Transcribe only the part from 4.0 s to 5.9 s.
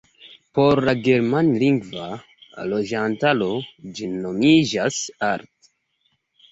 ĝi nomiĝas "Alt".